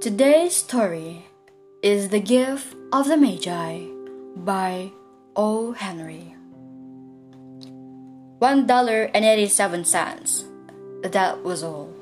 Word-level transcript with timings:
Today's 0.00 0.54
story 0.54 1.26
is 1.82 2.10
The 2.10 2.20
Gift 2.20 2.76
of 2.92 3.08
the 3.08 3.16
Magi 3.16 3.82
by 4.36 4.92
O. 5.34 5.72
Henry. 5.72 6.36
One 8.38 8.64
dollar 8.64 9.10
and 9.12 9.24
eighty-seven 9.24 9.84
cents. 9.84 10.44
That 11.02 11.42
was 11.42 11.64
all. 11.64 11.92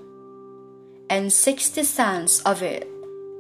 And 1.09 1.32
sixty 1.32 1.84
cents 1.84 2.43
of 2.43 2.62
it 2.62 2.87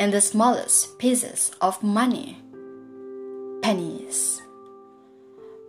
in 0.00 0.10
the 0.10 0.22
smallest 0.22 0.98
pieces 0.98 1.52
of 1.60 1.82
money. 1.82 2.38
Pennies. 3.60 4.40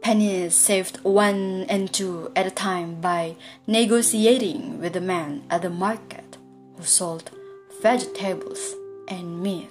Pennies 0.02 0.56
saved 0.56 1.04
one 1.04 1.66
and 1.68 1.92
two 1.92 2.32
at 2.38 2.48
a 2.48 2.52
time 2.52 3.02
by 3.02 3.36
negotiating 3.68 4.80
with 4.80 4.94
the 4.94 5.02
man 5.02 5.44
at 5.50 5.64
the 5.64 5.70
market 5.70 6.38
who 6.78 6.84
sold 6.86 7.32
vegetables 7.82 8.76
and 9.08 9.42
meat. 9.42 9.70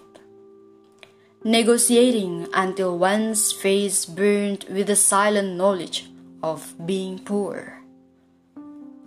Negotiating 1.44 2.48
until 2.54 2.98
one's 2.98 3.52
face 3.52 4.04
burned 4.04 4.64
with 4.70 4.88
the 4.88 4.96
silent 4.96 5.56
knowledge 5.56 6.08
of 6.42 6.74
being 6.86 7.18
poor. 7.18 7.82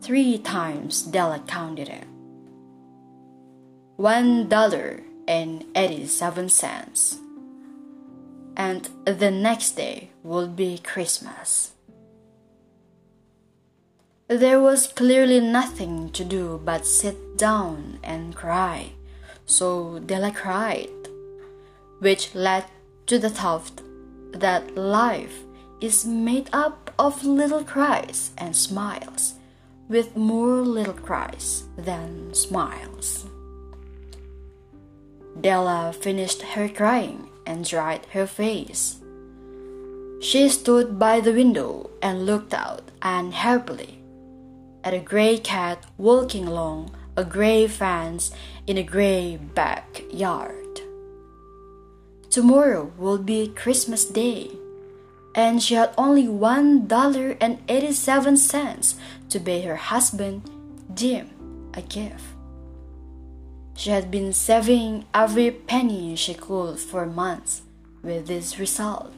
Three 0.02 0.38
times 0.38 1.04
Della 1.04 1.44
counted 1.48 1.90
it. 1.90 2.06
One 3.98 4.48
dollar 4.48 5.04
and 5.28 5.66
eighty-seven 5.76 6.50
cents. 6.50 7.20
And 8.56 8.90
the 9.06 9.32
next 9.32 9.76
day 9.76 10.12
would 10.24 10.56
be 10.56 10.80
Christmas. 10.80 11.72
There 14.28 14.62
was 14.62 14.88
clearly 14.88 15.40
nothing 15.40 16.12
to 16.12 16.24
do 16.24 16.62
but 16.64 16.86
sit 16.86 17.29
down 17.40 17.98
and 18.04 18.36
cry, 18.36 18.92
so 19.46 19.98
Della 20.00 20.32
cried, 20.32 20.92
which 22.00 22.36
led 22.36 22.66
to 23.08 23.18
the 23.18 23.30
thought 23.30 23.82
that 24.34 24.76
life 24.76 25.40
is 25.82 26.06
made 26.06 26.50
up 26.52 26.92
of 27.00 27.24
little 27.24 27.64
cries 27.64 28.32
and 28.38 28.56
smiles, 28.56 29.36
with 29.88 30.18
more 30.18 30.62
little 30.62 30.94
cries 30.94 31.64
than 31.78 32.34
smiles. 32.34 33.26
Della 35.40 35.94
finished 35.94 36.42
her 36.42 36.68
crying 36.68 37.30
and 37.48 37.64
dried 37.64 38.06
her 38.12 38.28
face. 38.28 39.00
She 40.22 40.50
stood 40.50 41.00
by 41.00 41.22
the 41.22 41.32
window 41.32 41.90
and 42.02 42.26
looked 42.26 42.54
out 42.54 42.92
unhappily 43.02 44.00
at 44.84 44.94
a 44.94 45.00
gray 45.00 45.38
cat 45.38 45.86
walking 45.98 46.46
along 46.46 46.92
a 47.20 47.26
gray 47.26 47.68
fence 47.68 48.32
in 48.66 48.78
a 48.78 48.84
gray 48.84 49.36
backyard. 49.36 50.80
Tomorrow 52.30 52.94
will 52.98 53.18
be 53.18 53.52
Christmas 53.52 54.06
Day, 54.06 54.56
and 55.36 55.62
she 55.62 55.76
had 55.76 55.92
only 55.98 56.30
one 56.30 56.88
dollar 56.88 57.36
and 57.42 57.60
eighty-seven 57.68 58.38
cents 58.38 58.96
to 59.28 59.38
pay 59.38 59.68
her 59.68 59.76
husband, 59.76 60.48
Jim, 60.96 61.28
a 61.74 61.82
gift. 61.82 62.24
She 63.76 63.90
had 63.90 64.10
been 64.10 64.32
saving 64.32 65.04
every 65.14 65.52
penny 65.52 66.16
she 66.16 66.34
could 66.34 66.80
for 66.80 67.06
months 67.06 67.64
with 68.02 68.28
this 68.28 68.60
result. 68.60 69.12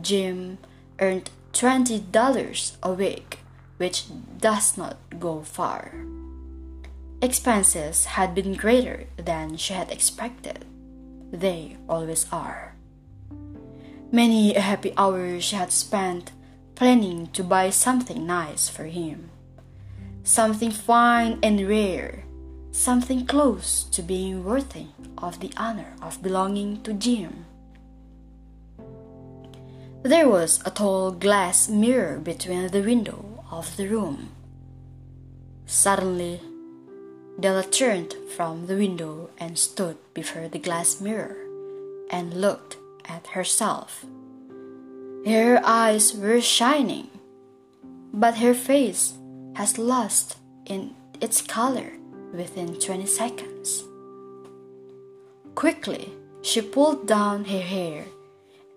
Jim 0.00 0.56
earned 0.98 1.28
twenty 1.52 2.00
dollars 2.00 2.78
a 2.82 2.92
week 2.96 3.40
which 3.76 4.08
does 4.40 4.78
not 4.78 4.96
go 5.20 5.42
far. 5.44 5.92
Expenses 7.20 8.04
had 8.04 8.32
been 8.32 8.54
greater 8.54 9.06
than 9.16 9.56
she 9.56 9.74
had 9.74 9.90
expected. 9.90 10.64
They 11.32 11.76
always 11.88 12.26
are. 12.30 12.76
Many 14.12 14.54
a 14.54 14.60
happy 14.60 14.94
hour 14.96 15.40
she 15.40 15.56
had 15.56 15.72
spent 15.72 16.30
planning 16.76 17.26
to 17.34 17.42
buy 17.42 17.70
something 17.70 18.24
nice 18.24 18.68
for 18.68 18.84
him. 18.84 19.30
Something 20.22 20.70
fine 20.70 21.40
and 21.42 21.68
rare, 21.68 22.22
something 22.70 23.26
close 23.26 23.82
to 23.90 24.00
being 24.00 24.44
worthy 24.44 24.86
of 25.18 25.40
the 25.40 25.52
honor 25.56 25.96
of 26.00 26.22
belonging 26.22 26.82
to 26.82 26.92
Jim. 26.92 27.46
There 30.04 30.28
was 30.28 30.62
a 30.64 30.70
tall 30.70 31.10
glass 31.10 31.68
mirror 31.68 32.20
between 32.20 32.68
the 32.68 32.80
window 32.80 33.42
of 33.50 33.76
the 33.76 33.88
room. 33.88 34.30
Suddenly, 35.66 36.40
Della 37.38 37.62
turned 37.62 38.14
from 38.36 38.66
the 38.66 38.74
window 38.74 39.30
and 39.38 39.56
stood 39.56 39.96
before 40.12 40.48
the 40.48 40.58
glass 40.58 41.00
mirror 41.00 41.36
and 42.10 42.34
looked 42.34 42.76
at 43.04 43.28
herself. 43.28 44.04
Her 45.24 45.60
eyes 45.64 46.16
were 46.16 46.40
shining, 46.40 47.10
but 48.12 48.38
her 48.38 48.54
face 48.54 49.14
has 49.54 49.78
lost 49.78 50.38
in 50.66 50.96
its 51.20 51.40
color 51.40 51.92
within 52.32 52.74
20 52.74 53.06
seconds. 53.06 53.84
Quickly, 55.54 56.12
she 56.42 56.60
pulled 56.60 57.06
down 57.06 57.44
her 57.44 57.60
hair 57.60 58.06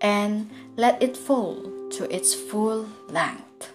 and 0.00 0.50
let 0.76 1.02
it 1.02 1.16
fall 1.16 1.88
to 1.90 2.14
its 2.14 2.34
full 2.34 2.86
length. 3.08 3.72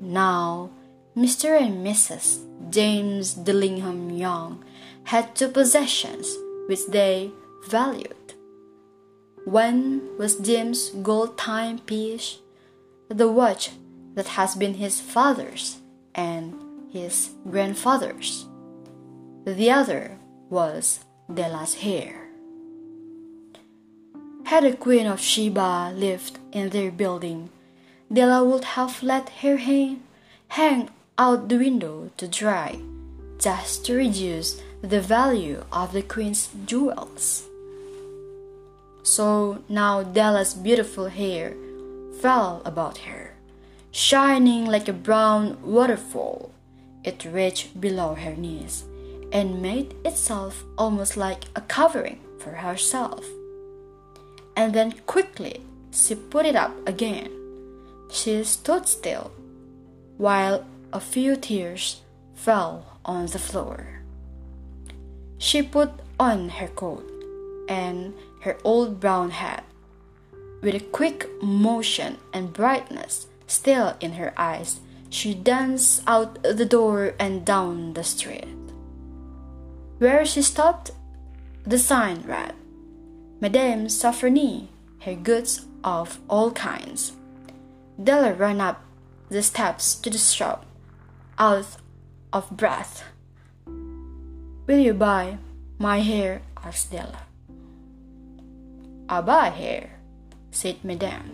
Now, 0.00 0.70
Mr. 1.16 1.60
and 1.60 1.86
Mrs. 1.86 2.38
James 2.74 3.34
Dillingham 3.34 4.10
Young 4.10 4.64
had 5.04 5.36
two 5.36 5.46
possessions 5.46 6.26
which 6.66 6.84
they 6.88 7.30
valued. 7.68 8.34
One 9.44 10.18
was 10.18 10.42
Jim's 10.42 10.90
gold 10.90 11.38
timepiece, 11.38 12.38
the 13.08 13.30
watch 13.30 13.70
that 14.14 14.26
has 14.34 14.56
been 14.56 14.74
his 14.74 15.00
father's 15.00 15.78
and 16.16 16.58
his 16.90 17.30
grandfather's. 17.48 18.46
The 19.44 19.70
other 19.70 20.18
was 20.50 20.98
Della's 21.32 21.74
hair. 21.74 22.26
Had 24.46 24.64
the 24.64 24.72
Queen 24.76 25.06
of 25.06 25.20
Sheba 25.20 25.92
lived 25.94 26.40
in 26.50 26.70
their 26.70 26.90
building, 26.90 27.50
Della 28.12 28.42
would 28.42 28.64
have 28.74 29.00
let 29.00 29.28
her 29.46 29.58
hair 29.58 29.96
hang 30.48 30.90
out 31.18 31.48
the 31.48 31.58
window 31.58 32.10
to 32.16 32.28
dry, 32.28 32.78
just 33.38 33.84
to 33.86 33.94
reduce 33.94 34.60
the 34.82 35.00
value 35.00 35.64
of 35.72 35.92
the 35.92 36.02
queen's 36.02 36.48
jewels. 36.66 37.44
So 39.02 39.62
now 39.68 40.02
Della's 40.02 40.54
beautiful 40.54 41.08
hair 41.08 41.54
fell 42.20 42.62
about 42.64 42.98
her, 42.98 43.34
shining 43.90 44.66
like 44.66 44.88
a 44.88 44.92
brown 44.92 45.58
waterfall. 45.62 46.50
It 47.04 47.24
reached 47.24 47.80
below 47.80 48.14
her 48.14 48.34
knees 48.34 48.84
and 49.32 49.60
made 49.60 49.94
itself 50.04 50.64
almost 50.78 51.16
like 51.16 51.44
a 51.54 51.60
covering 51.60 52.20
for 52.38 52.50
herself. 52.50 53.24
And 54.56 54.72
then 54.72 54.94
quickly 55.06 55.60
she 55.92 56.14
put 56.14 56.46
it 56.46 56.56
up 56.56 56.72
again 56.88 57.30
she 58.14 58.44
stood 58.44 58.86
still, 58.86 59.32
while 60.18 60.64
a 60.94 61.00
few 61.00 61.34
tears 61.34 62.02
fell 62.36 62.86
on 63.04 63.26
the 63.26 63.38
floor. 63.38 64.00
She 65.38 65.60
put 65.60 65.90
on 66.20 66.48
her 66.50 66.68
coat 66.68 67.04
and 67.68 68.14
her 68.42 68.56
old 68.62 69.00
brown 69.00 69.30
hat. 69.30 69.64
With 70.62 70.76
a 70.76 70.80
quick 70.80 71.28
motion 71.42 72.18
and 72.32 72.52
brightness 72.52 73.26
still 73.48 73.96
in 73.98 74.12
her 74.12 74.32
eyes, 74.36 74.78
she 75.10 75.34
danced 75.34 76.02
out 76.06 76.40
the 76.42 76.64
door 76.64 77.14
and 77.18 77.44
down 77.44 77.94
the 77.94 78.04
street. 78.04 78.46
Where 79.98 80.24
she 80.24 80.42
stopped, 80.42 80.92
the 81.66 81.78
sign 81.78 82.22
read, 82.22 82.54
Madame 83.40 83.88
Sofronie, 83.88 84.68
her 85.00 85.14
goods 85.14 85.66
of 85.82 86.18
all 86.30 86.52
kinds. 86.52 87.12
Della 88.02 88.32
ran 88.32 88.60
up 88.60 88.82
the 89.28 89.42
steps 89.42 89.94
to 89.96 90.10
the 90.10 90.18
shop, 90.18 90.64
out 91.38 91.76
of 92.32 92.50
breath. 92.56 93.04
Will 94.66 94.78
you 94.78 94.94
buy 94.94 95.38
my 95.78 96.00
hair? 96.00 96.42
asked 96.62 96.90
Della. 96.90 97.20
I'll 99.08 99.22
buy 99.22 99.50
hair, 99.50 99.90
said 100.50 100.82
Madame. 100.82 101.32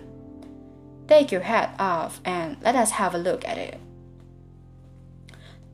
Take 1.07 1.31
your 1.31 1.43
hat 1.43 1.75
off 1.79 2.21
and 2.25 2.57
let 2.63 2.75
us 2.75 2.93
have 2.93 3.15
a 3.15 3.19
look 3.19 3.47
at 3.47 3.59
it. 3.59 3.79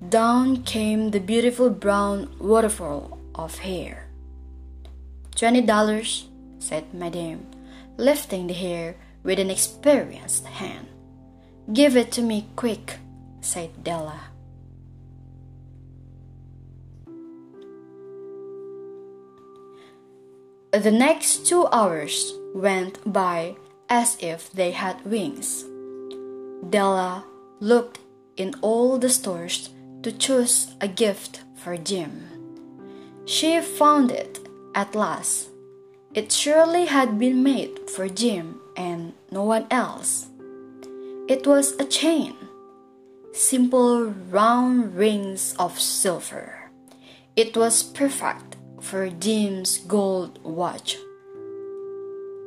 Down 0.08 0.62
came 0.62 1.10
the 1.10 1.20
beautiful 1.20 1.70
brown 1.70 2.34
waterfall 2.38 3.18
of 3.34 3.58
hair. 3.58 4.08
Twenty 5.34 5.62
dollars, 5.62 6.28
said 6.58 6.92
Madame, 6.92 7.46
lifting 7.96 8.46
the 8.46 8.54
hair 8.54 8.96
with 9.22 9.38
an 9.38 9.50
experienced 9.50 10.44
hand. 10.46 10.86
Give 11.72 11.96
it 11.96 12.12
to 12.12 12.22
me 12.22 12.46
quick, 12.56 12.98
said 13.46 13.70
Della. 13.84 14.20
The 20.72 20.90
next 20.90 21.46
two 21.46 21.66
hours 21.68 22.34
went 22.54 23.00
by 23.10 23.56
as 23.88 24.18
if 24.20 24.50
they 24.52 24.72
had 24.72 25.06
wings. 25.06 25.64
Della 26.68 27.24
looked 27.60 28.00
in 28.36 28.52
all 28.60 28.98
the 28.98 29.08
stores 29.08 29.70
to 30.02 30.10
choose 30.12 30.74
a 30.80 30.88
gift 30.88 31.42
for 31.54 31.76
Jim. 31.76 32.28
She 33.24 33.60
found 33.60 34.10
it 34.10 34.40
at 34.74 34.94
last. 34.94 35.48
It 36.12 36.32
surely 36.32 36.86
had 36.86 37.18
been 37.18 37.42
made 37.42 37.88
for 37.88 38.08
Jim 38.08 38.60
and 38.76 39.14
no 39.30 39.44
one 39.44 39.66
else. 39.70 40.26
It 41.28 41.46
was 41.46 41.72
a 41.78 41.84
chain 41.84 42.34
simple 43.36 44.06
round 44.30 44.96
rings 44.96 45.54
of 45.58 45.78
silver. 45.78 46.70
It 47.36 47.54
was 47.54 47.82
perfect 47.82 48.56
for 48.80 49.10
Jim's 49.10 49.76
gold 49.78 50.42
watch. 50.42 50.96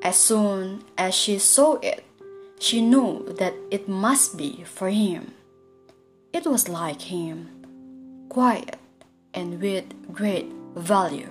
As 0.02 0.18
soon 0.18 0.84
as 0.98 1.14
she 1.14 1.38
saw 1.38 1.76
it, 1.84 2.04
she 2.60 2.82
knew 2.82 3.36
that 3.38 3.54
it 3.70 3.88
must 3.88 4.36
be 4.36 4.64
for 4.64 4.90
him. 4.90 5.34
It 6.34 6.48
was 6.48 6.68
like 6.68 7.02
him, 7.02 7.50
quiet 8.30 8.78
and 9.34 9.62
with 9.62 9.86
great 10.12 10.52
value. 10.76 11.30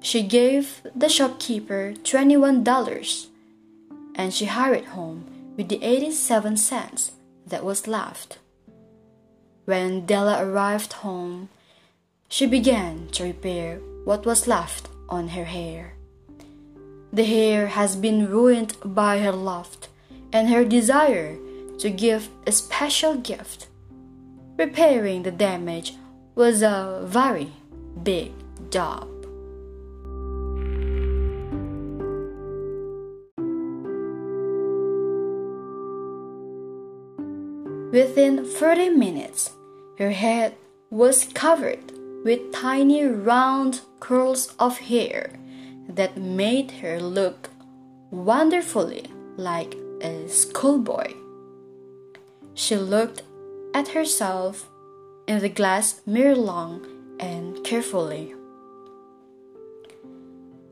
She 0.00 0.22
gave 0.22 0.82
the 0.94 1.08
shopkeeper 1.08 1.94
$21 2.02 3.26
and 4.14 4.32
she 4.32 4.46
hurried 4.46 4.86
home 4.86 5.24
with 5.56 5.68
the 5.68 5.82
87 5.82 6.56
cents 6.56 7.12
that 7.46 7.64
was 7.64 7.86
left. 7.86 8.38
When 9.64 10.06
Della 10.06 10.44
arrived 10.44 10.94
home, 11.04 11.48
she 12.28 12.46
began 12.46 13.08
to 13.12 13.24
repair 13.24 13.78
what 14.04 14.24
was 14.26 14.48
left 14.48 14.88
on 15.08 15.28
her 15.28 15.44
hair. 15.44 15.94
The 17.12 17.24
hair 17.24 17.66
has 17.68 17.94
been 17.94 18.30
ruined 18.30 18.74
by 18.84 19.18
her 19.18 19.32
love 19.32 19.76
and 20.32 20.48
her 20.48 20.64
desire 20.64 21.36
to 21.78 21.90
give 21.90 22.30
a 22.46 22.52
special 22.52 23.16
gift. 23.16 23.68
Repairing 24.56 25.22
the 25.22 25.30
damage 25.30 25.94
was 26.34 26.62
a 26.62 27.02
very 27.04 27.52
big 28.02 28.32
job. 28.70 29.11
Within 37.92 38.46
30 38.46 38.88
minutes, 38.96 39.50
her 39.98 40.12
head 40.12 40.54
was 40.88 41.26
covered 41.34 41.92
with 42.24 42.50
tiny 42.50 43.04
round 43.04 43.82
curls 44.00 44.54
of 44.58 44.78
hair 44.78 45.38
that 45.90 46.16
made 46.16 46.70
her 46.80 46.98
look 46.98 47.50
wonderfully 48.10 49.04
like 49.36 49.76
a 50.00 50.26
schoolboy. 50.26 51.12
She 52.54 52.76
looked 52.76 53.24
at 53.74 53.88
herself 53.88 54.70
in 55.28 55.40
the 55.40 55.50
glass 55.50 56.00
mirror 56.06 56.34
long 56.34 56.86
and 57.20 57.62
carefully. 57.62 58.34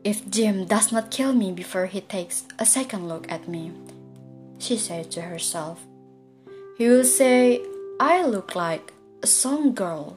If 0.05 0.27
Jim 0.31 0.65
does 0.65 0.91
not 0.91 1.11
kill 1.11 1.35
me 1.35 1.53
before 1.53 1.85
he 1.85 2.01
takes 2.01 2.45
a 2.59 2.65
second 2.65 3.09
look 3.09 3.31
at 3.31 3.47
me, 3.47 3.73
she 4.59 4.79
said 4.79 5.11
to 5.11 5.21
herself, 5.21 5.85
he 6.81 6.89
will 6.89 7.05
say 7.05 7.61
I 8.01 8.25
look 8.25 8.55
like 8.55 8.95
a 9.23 9.27
song 9.27 9.75
girl. 9.75 10.17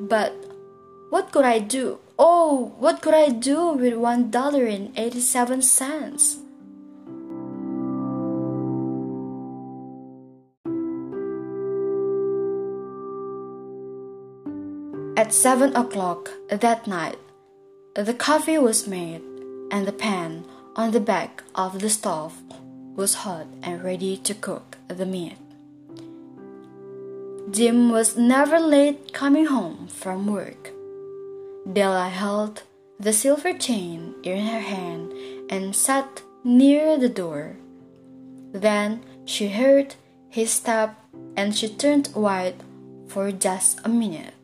But 0.00 0.32
what 1.10 1.32
could 1.32 1.44
I 1.44 1.58
do? 1.58 1.98
Oh, 2.16 2.72
what 2.78 3.02
could 3.02 3.14
I 3.14 3.30
do 3.30 3.72
with 3.72 3.94
one 3.94 4.30
dollar 4.30 4.64
and 4.66 4.96
eighty-seven 4.96 5.62
cents? 5.62 6.38
At 15.16 15.34
seven 15.34 15.74
o'clock 15.74 16.30
that 16.48 16.86
night, 16.86 17.18
the 17.96 18.14
coffee 18.14 18.56
was 18.56 18.86
made, 18.86 19.22
and 19.72 19.84
the 19.84 19.92
pan 19.92 20.44
on 20.76 20.92
the 20.92 21.00
back 21.00 21.42
of 21.56 21.80
the 21.80 21.90
stove 21.90 22.38
was 23.00 23.24
hot 23.24 23.46
and 23.62 23.82
ready 23.82 24.14
to 24.14 24.34
cook 24.34 24.76
the 24.86 25.06
meat. 25.06 25.38
Jim 27.50 27.88
was 27.88 28.18
never 28.18 28.60
late 28.60 29.14
coming 29.14 29.46
home 29.46 29.88
from 29.88 30.26
work. 30.26 30.68
Della 31.64 32.10
held 32.10 32.62
the 32.98 33.14
silver 33.14 33.54
chain 33.54 34.14
in 34.22 34.44
her 34.44 34.60
hand 34.60 35.14
and 35.48 35.74
sat 35.74 36.20
near 36.44 36.98
the 36.98 37.08
door. 37.08 37.56
Then 38.52 39.00
she 39.24 39.48
heard 39.48 39.94
his 40.28 40.50
step 40.50 40.94
and 41.38 41.56
she 41.56 41.68
turned 41.70 42.08
white 42.08 42.60
for 43.08 43.32
just 43.32 43.80
a 43.82 43.88
minute. 43.88 44.34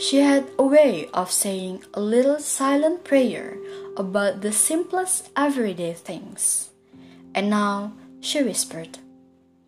She 0.00 0.18
had 0.18 0.50
a 0.58 0.64
way 0.64 1.06
of 1.14 1.30
saying 1.30 1.84
a 1.94 2.00
little 2.00 2.40
silent 2.40 3.04
prayer 3.04 3.58
about 3.96 4.40
the 4.40 4.50
simplest 4.50 5.30
everyday 5.36 5.92
things. 5.94 6.70
And 7.34 7.50
now 7.50 7.92
she 8.20 8.42
whispered, 8.42 8.98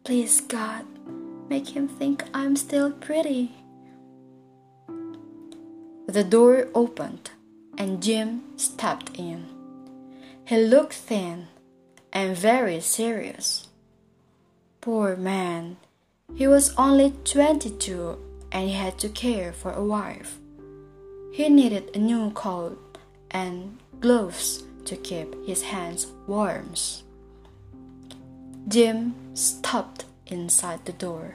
Please, 0.05 0.41
God, 0.41 0.85
make 1.49 1.69
him 1.69 1.89
think 1.89 2.25
I'm 2.33 2.57
still 2.57 2.91
pretty. 2.91 3.53
The 6.07 6.25
door 6.25 6.69
opened 6.75 7.31
and 7.79 8.03
Jim 8.03 8.43
stepped 8.57 9.17
in. 9.19 9.47
He 10.45 10.57
looked 10.57 10.95
thin 10.95 11.47
and 12.13 12.37
very 12.37 12.81
serious. 12.81 13.69
Poor 14.81 15.17
man, 15.17 15.77
he 16.35 16.47
was 16.47 16.75
only 16.77 17.15
22 17.25 18.19
and 18.51 18.69
he 18.69 18.75
had 18.75 18.99
to 18.99 19.09
care 19.09 19.53
for 19.53 19.73
a 19.73 19.85
wife. 19.85 20.39
He 21.33 21.49
needed 21.49 21.95
a 21.95 21.99
new 21.99 22.31
coat 22.31 22.99
and 23.31 23.79
gloves 24.01 24.65
to 24.87 24.97
keep 24.97 25.47
his 25.47 25.63
hands 25.63 26.09
warm. 26.27 26.75
Jim 28.71 29.17
stopped 29.35 30.05
inside 30.29 30.79
the 30.87 30.95
door, 30.95 31.35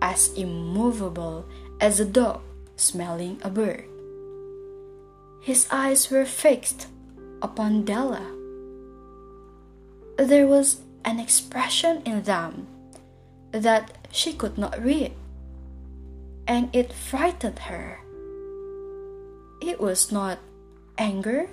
as 0.00 0.32
immovable 0.32 1.44
as 1.82 2.00
a 2.00 2.08
dog 2.08 2.40
smelling 2.76 3.36
a 3.44 3.50
bird. 3.50 3.84
His 5.42 5.68
eyes 5.70 6.08
were 6.08 6.24
fixed 6.24 6.88
upon 7.42 7.84
Della. 7.84 8.24
There 10.16 10.46
was 10.46 10.80
an 11.04 11.20
expression 11.20 12.00
in 12.06 12.22
them 12.22 12.68
that 13.52 14.08
she 14.10 14.32
could 14.32 14.56
not 14.56 14.82
read, 14.82 15.12
and 16.48 16.72
it 16.72 16.90
frightened 16.90 17.68
her. 17.68 18.00
It 19.60 19.76
was 19.76 20.10
not 20.10 20.38
anger, 20.96 21.50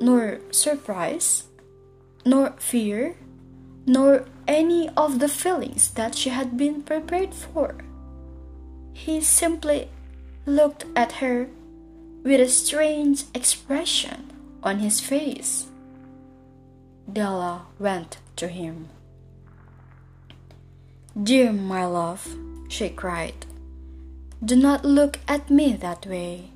nor 0.00 0.40
surprise, 0.50 1.44
nor 2.26 2.58
fear 2.58 3.14
nor 3.90 4.24
any 4.46 4.88
of 4.96 5.18
the 5.18 5.28
feelings 5.28 5.90
that 5.98 6.14
she 6.14 6.30
had 6.30 6.56
been 6.56 6.80
prepared 6.80 7.34
for. 7.34 7.74
He 8.92 9.20
simply 9.20 9.88
looked 10.46 10.84
at 10.94 11.18
her 11.18 11.48
with 12.22 12.40
a 12.40 12.48
strange 12.48 13.24
expression 13.34 14.30
on 14.62 14.78
his 14.78 15.00
face. 15.00 15.66
Della 17.12 17.66
went 17.80 18.18
to 18.36 18.46
him. 18.46 18.88
Dear 21.20 21.50
my 21.50 21.84
love, 21.84 22.28
she 22.68 22.90
cried, 22.90 23.44
do 24.44 24.54
not 24.54 24.84
look 24.84 25.18
at 25.26 25.50
me 25.50 25.72
that 25.72 26.06
way. 26.06 26.50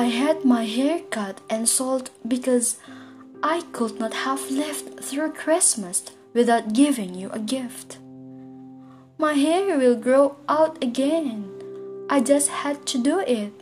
I 0.00 0.04
had 0.04 0.46
my 0.46 0.64
hair 0.64 1.00
cut 1.10 1.42
and 1.50 1.68
sold 1.68 2.08
because 2.26 2.78
I 3.42 3.60
could 3.72 4.00
not 4.00 4.14
have 4.14 4.50
lived 4.50 5.04
through 5.04 5.32
Christmas 5.34 6.02
without 6.32 6.72
giving 6.72 7.14
you 7.14 7.28
a 7.32 7.38
gift. 7.38 7.98
My 9.18 9.34
hair 9.34 9.76
will 9.76 9.96
grow 9.96 10.36
out 10.48 10.82
again. 10.82 11.52
I 12.08 12.20
just 12.22 12.48
had 12.48 12.86
to 12.86 12.96
do 12.96 13.18
it. 13.20 13.52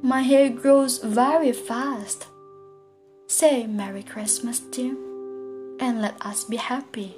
My 0.00 0.22
hair 0.22 0.48
grows 0.48 1.04
very 1.04 1.52
fast. 1.52 2.28
Say 3.26 3.66
Merry 3.66 4.02
Christmas, 4.02 4.60
dear, 4.60 4.96
and 5.80 6.00
let 6.00 6.16
us 6.24 6.44
be 6.44 6.56
happy. 6.56 7.14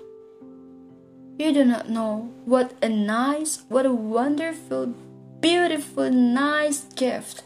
You 1.38 1.52
do 1.52 1.64
not 1.64 1.88
know 1.88 2.32
what 2.46 2.72
a 2.82 2.88
nice, 2.88 3.62
what 3.68 3.86
a 3.86 3.94
wonderful, 3.94 4.86
beautiful, 5.40 6.10
nice 6.10 6.80
gift 6.96 7.44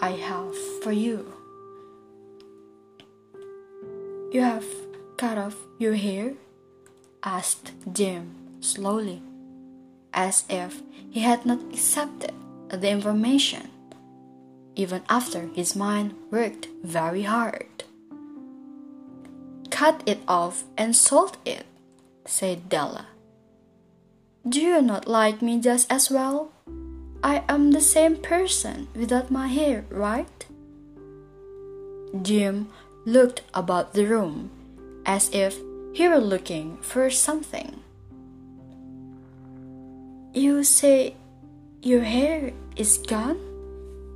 I 0.00 0.10
have 0.10 0.56
for 0.82 0.92
you. 0.92 1.26
You 4.30 4.42
have 4.42 4.64
cut 5.16 5.38
off 5.38 5.56
your 5.78 5.94
hair? 5.94 6.34
asked 7.24 7.72
Jim. 7.92 8.30
slowly, 8.60 9.22
as 10.14 10.44
if 10.48 10.82
he 11.10 11.20
had 11.20 11.44
not 11.46 11.58
accepted 11.72 12.32
the 12.70 12.88
information, 12.90 13.70
even 14.76 15.02
after 15.08 15.50
his 15.54 15.74
mind 15.74 16.14
worked 16.30 16.68
very 16.84 17.22
hard. 17.22 17.82
Cut 19.70 20.02
it 20.06 20.20
off 20.28 20.62
and 20.76 20.94
salt 20.94 21.38
it, 21.44 21.66
said 22.24 22.68
Della. 22.68 23.06
Do 24.48 24.60
you 24.60 24.80
not 24.80 25.08
like 25.08 25.42
me 25.42 25.58
just 25.58 25.90
as 25.90 26.10
well? 26.10 26.52
I 27.22 27.42
am 27.48 27.72
the 27.72 27.80
same 27.80 28.16
person 28.16 28.88
without 28.94 29.30
my 29.30 29.48
hair, 29.48 29.84
right? 29.90 30.46
Jim 32.22 32.68
looked 33.04 33.42
about 33.52 33.94
the 33.94 34.06
room 34.06 34.50
as 35.04 35.30
if 35.32 35.58
he 35.92 36.08
were 36.08 36.20
looking 36.20 36.78
for 36.78 37.10
something. 37.10 37.82
You 40.32 40.62
say 40.62 41.14
your 41.82 42.02
hair 42.02 42.52
is 42.76 42.98
gone? 42.98 43.40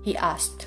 he 0.04 0.16
asked. 0.16 0.66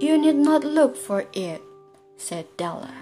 You 0.00 0.16
need 0.16 0.36
not 0.36 0.64
look 0.64 0.96
for 0.96 1.26
it, 1.32 1.62
said 2.18 2.46
Della. 2.58 2.92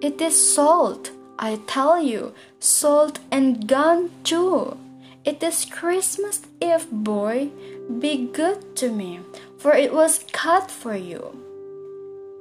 It 0.00 0.20
is 0.20 0.54
salt, 0.54 1.10
I 1.38 1.56
tell 1.66 2.00
you, 2.00 2.32
salt 2.60 3.18
and 3.32 3.66
gone 3.66 4.10
too. 4.22 4.76
It 5.24 5.42
is 5.42 5.64
Christmas 5.64 6.42
Eve, 6.60 6.86
boy. 6.92 7.50
Be 7.98 8.28
good 8.28 8.76
to 8.76 8.92
me, 8.92 9.20
for 9.58 9.72
it 9.72 9.92
was 9.92 10.24
cut 10.32 10.70
for 10.70 10.94
you. 10.94 11.42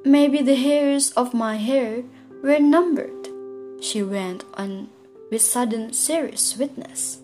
Maybe 0.06 0.44
the 0.44 0.56
hairs 0.56 1.12
of 1.14 1.34
my 1.34 1.56
hair 1.56 2.04
were 2.44 2.60
numbered, 2.60 3.30
she 3.82 4.04
went 4.04 4.44
on 4.54 4.90
with 5.32 5.42
sudden 5.42 5.94
serious 5.94 6.42
sweetness. 6.42 7.20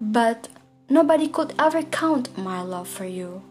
But 0.00 0.48
nobody 0.88 1.26
could 1.26 1.54
ever 1.58 1.82
count 1.82 2.38
my 2.38 2.62
love 2.62 2.88
for 2.88 3.04
you. 3.06 3.42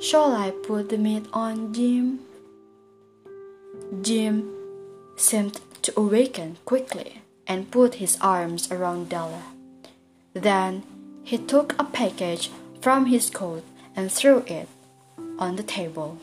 Shall 0.00 0.32
I 0.32 0.50
put 0.50 0.88
the 0.88 0.96
meat 0.96 1.26
on, 1.32 1.74
Jim? 1.74 2.20
Jim 4.02 4.50
seemed 5.16 5.60
to 5.82 5.92
awaken 5.98 6.56
quickly 6.64 7.22
and 7.46 7.70
put 7.70 7.96
his 7.96 8.18
arms 8.20 8.70
around 8.70 9.08
Della. 9.08 9.42
Then 10.34 10.82
he 11.22 11.38
took 11.38 11.74
a 11.78 11.84
package 11.84 12.50
from 12.80 13.06
his 13.06 13.30
coat 13.30 13.64
and 13.94 14.10
threw 14.10 14.44
it 14.46 14.68
on 15.38 15.56
the 15.56 15.62
table. 15.62 16.18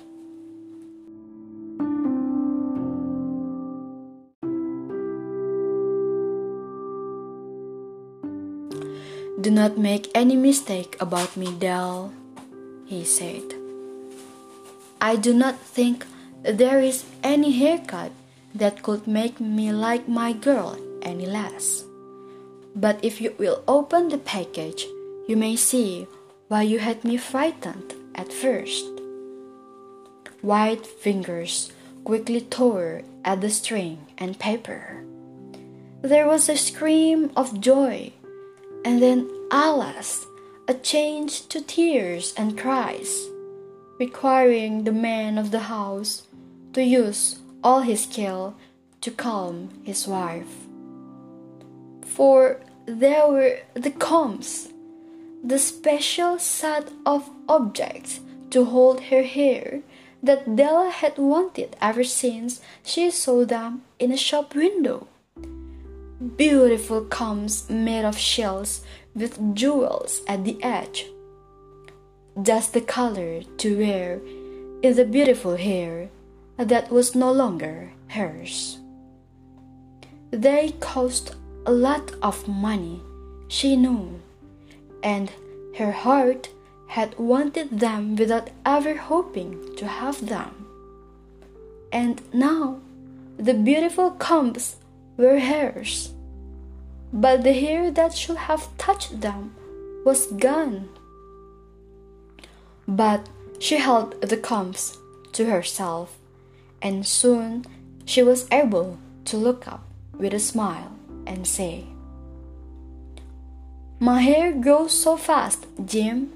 Do 9.41 9.51
not 9.51 9.77
make 9.77 10.11
any 10.13 10.35
mistake 10.35 10.97
about 10.99 11.37
me, 11.37 11.53
Dell, 11.53 12.11
he 12.85 13.05
said. 13.05 13.53
I 14.99 15.15
do 15.15 15.33
not 15.33 15.57
think 15.57 16.05
there 16.43 16.79
is 16.79 17.05
any 17.23 17.51
haircut 17.51 18.11
that 18.55 18.81
could 18.81 19.07
make 19.07 19.39
me 19.39 19.71
like 19.71 20.07
my 20.07 20.33
girl 20.33 20.77
any 21.01 21.25
less. 21.25 21.83
But 22.75 22.99
if 23.03 23.21
you 23.21 23.35
will 23.37 23.63
open 23.67 24.09
the 24.09 24.17
package, 24.17 24.85
you 25.27 25.35
may 25.35 25.55
see 25.55 26.07
why 26.47 26.63
you 26.63 26.79
had 26.79 27.03
me 27.03 27.17
frightened 27.17 27.93
at 28.15 28.33
first. 28.33 28.85
White 30.41 30.85
fingers 30.85 31.71
quickly 32.03 32.41
tore 32.41 33.01
at 33.25 33.41
the 33.41 33.49
string 33.49 33.99
and 34.17 34.39
paper. 34.39 35.03
There 36.01 36.27
was 36.27 36.47
a 36.47 36.57
scream 36.57 37.31
of 37.35 37.59
joy 37.59 38.13
and 38.85 39.01
then, 39.01 39.29
alas, 39.51 40.25
a 40.67 40.73
change 40.73 41.47
to 41.49 41.61
tears 41.61 42.33
and 42.37 42.57
cries, 42.57 43.27
requiring 43.99 44.83
the 44.83 44.91
man 44.91 45.37
of 45.37 45.51
the 45.51 45.67
house 45.67 46.27
to 46.73 46.81
use 46.81 47.39
all 47.63 47.81
his 47.81 48.03
skill 48.03 48.55
to 49.01 49.11
calm 49.11 49.69
his 49.83 50.07
wife. 50.07 50.65
For 52.05 52.61
there 52.85 53.27
were 53.27 53.59
the 53.73 53.91
combs, 53.91 54.69
the 55.43 55.59
special 55.59 56.39
set 56.39 56.89
of 57.05 57.29
objects 57.47 58.21
to 58.49 58.65
hold 58.65 59.01
her 59.11 59.23
hair 59.23 59.81
that 60.23 60.55
Della 60.55 60.89
had 60.89 61.17
wanted 61.17 61.75
ever 61.81 62.03
since 62.03 62.61
she 62.83 63.11
saw 63.11 63.45
them 63.45 63.83
in 63.99 64.11
a 64.11 64.17
shop 64.17 64.55
window 64.55 65.07
beautiful 66.19 67.01
combs 67.05 67.69
made 67.69 68.03
of 68.03 68.17
shells 68.17 68.81
with 69.15 69.55
jewels 69.55 70.21
at 70.27 70.43
the 70.43 70.61
edge. 70.63 71.05
Just 72.41 72.73
the 72.73 72.81
color 72.81 73.41
to 73.57 73.77
wear 73.77 74.21
in 74.81 74.95
the 74.95 75.03
beautiful 75.03 75.57
hair 75.57 76.09
that 76.57 76.91
was 76.91 77.15
no 77.15 77.31
longer 77.31 77.91
hers. 78.07 78.77
They 80.31 80.73
cost 80.79 81.35
a 81.65 81.71
lot 81.71 82.13
of 82.21 82.47
money, 82.47 83.01
she 83.47 83.75
knew, 83.75 84.21
and 85.03 85.31
her 85.77 85.91
heart 85.91 86.49
had 86.87 87.17
wanted 87.17 87.79
them 87.79 88.15
without 88.15 88.49
ever 88.65 88.95
hoping 88.95 89.75
to 89.75 89.87
have 89.87 90.27
them. 90.27 90.67
And 91.91 92.21
now 92.33 92.79
the 93.37 93.53
beautiful 93.53 94.11
combs 94.11 94.77
were 95.17 95.39
hers, 95.39 96.13
but 97.11 97.43
the 97.43 97.53
hair 97.53 97.91
that 97.91 98.15
should 98.15 98.37
have 98.37 98.69
touched 98.77 99.19
them 99.21 99.55
was 100.05 100.27
gone. 100.27 100.89
But 102.89 103.29
she 103.59 103.77
held 103.77 104.19
the 104.19 104.35
combs 104.35 104.97
to 105.33 105.45
herself, 105.45 106.17
and 106.81 107.05
soon 107.05 107.65
she 108.03 108.23
was 108.23 108.47
able 108.51 108.97
to 109.25 109.37
look 109.37 109.67
up 109.67 109.85
with 110.17 110.33
a 110.33 110.39
smile 110.39 110.91
and 111.27 111.45
say, 111.45 111.85
My 113.99 114.21
hair 114.21 114.51
grows 114.51 114.91
so 114.91 115.17
fast, 115.17 115.67
Jim. 115.85 116.31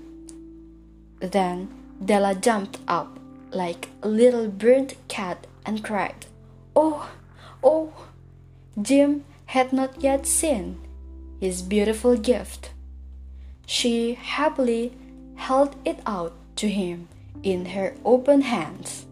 Then 1.20 1.70
Della 2.06 2.36
jumped 2.36 2.78
up 2.88 3.18
like 3.50 3.90
a 4.04 4.08
little 4.08 4.48
burnt 4.48 4.94
cat 5.08 5.48
and 5.66 5.84
cried, 5.84 6.28
Oh, 6.76 7.10
oh, 7.64 7.94
Jim 8.80 9.26
had 9.48 9.74
not 9.74 10.04
yet 10.04 10.28
seen 10.28 10.80
his 11.40 11.64
beautiful 11.64 12.16
gift. 12.16 12.70
She 13.66 14.14
happily 14.14 14.94
held 15.36 15.76
it 15.84 16.00
out 16.06 16.34
to 16.56 16.70
him 16.70 17.08
in 17.44 17.66
her 17.68 17.96
open 18.06 18.42
hands. 18.42 19.06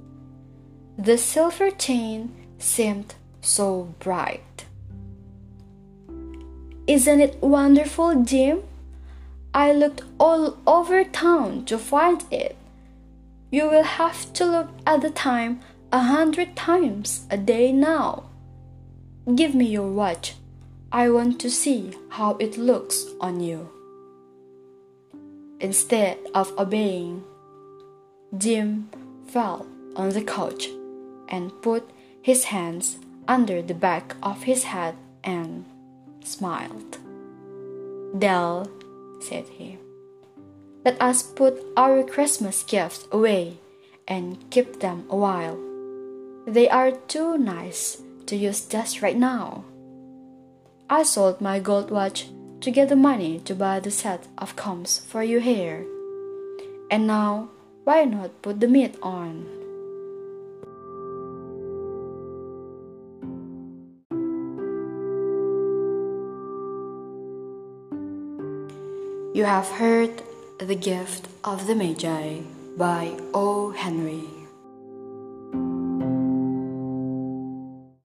The 0.97 1.17
silver 1.17 1.71
chain 1.71 2.31
seemed 2.57 3.15
so 3.41 3.93
bright. 3.99 4.65
Isn't 6.87 7.21
it 7.21 7.41
wonderful, 7.41 8.23
Jim? 8.23 8.63
I 9.53 9.73
looked 9.73 10.03
all 10.19 10.57
over 10.65 11.03
town 11.03 11.65
to 11.65 11.77
find 11.77 12.23
it. 12.31 12.55
You 13.51 13.69
will 13.69 13.83
have 13.83 14.31
to 14.33 14.45
look 14.45 14.69
at 14.85 15.01
the 15.01 15.09
time 15.09 15.59
a 15.91 15.99
hundred 15.99 16.55
times 16.55 17.25
a 17.29 17.37
day 17.37 17.71
now. 17.71 18.23
Give 19.35 19.53
me 19.53 19.65
your 19.65 19.91
watch. 19.91 20.35
I 20.91 21.09
want 21.09 21.39
to 21.41 21.49
see 21.49 21.93
how 22.09 22.35
it 22.37 22.57
looks 22.57 23.05
on 23.19 23.39
you. 23.39 23.69
Instead 25.59 26.17
of 26.33 26.51
obeying, 26.57 27.23
Jim 28.37 28.89
fell 29.27 29.65
on 29.95 30.09
the 30.09 30.21
couch 30.21 30.69
and 31.27 31.51
put 31.61 31.89
his 32.21 32.45
hands 32.45 32.97
under 33.27 33.61
the 33.61 33.73
back 33.73 34.15
of 34.23 34.43
his 34.43 34.63
head 34.63 34.95
and 35.23 35.65
smiled. 36.23 36.97
Dell, 38.17 38.69
said 39.19 39.47
he, 39.49 39.77
let 40.85 41.01
us 41.01 41.23
put 41.23 41.61
our 41.75 42.03
Christmas 42.03 42.63
gifts 42.63 43.07
away 43.11 43.57
and 44.07 44.49
keep 44.49 44.79
them 44.79 45.05
a 45.09 45.15
while. 45.15 45.59
They 46.47 46.69
are 46.69 46.91
too 46.91 47.37
nice 47.37 48.01
to 48.25 48.35
use 48.35 48.65
just 48.65 49.01
right 49.01 49.17
now. 49.17 49.63
I 50.89 51.03
sold 51.03 51.39
my 51.39 51.59
gold 51.59 51.91
watch 51.91 52.27
to 52.61 52.71
get 52.71 52.89
the 52.89 52.95
money 52.95 53.39
to 53.39 53.55
buy 53.55 53.79
the 53.79 53.91
set 53.91 54.27
of 54.37 54.55
combs 54.55 54.99
for 54.99 55.23
your 55.23 55.41
hair. 55.41 55.85
And 56.89 57.07
now, 57.07 57.49
why 57.83 58.05
not 58.05 58.41
put 58.41 58.59
the 58.59 58.67
meat 58.67 58.95
on? 59.01 59.45
You 69.33 69.45
have 69.45 69.67
heard 69.67 70.21
the 70.59 70.75
gift 70.75 71.27
of 71.43 71.67
the 71.67 71.75
Magi. 71.75 72.41
by 72.77 73.17
O. 73.33 73.71
Henry. 73.71 74.40